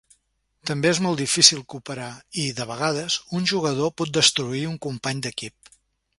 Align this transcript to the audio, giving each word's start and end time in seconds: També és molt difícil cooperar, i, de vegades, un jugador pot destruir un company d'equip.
També 0.69 0.87
és 0.91 1.01
molt 1.05 1.19
difícil 1.23 1.61
cooperar, 1.73 2.07
i, 2.45 2.47
de 2.61 2.67
vegades, 2.73 3.19
un 3.41 3.47
jugador 3.53 3.93
pot 4.01 4.17
destruir 4.19 4.67
un 4.73 4.83
company 4.89 5.25
d'equip. 5.29 5.75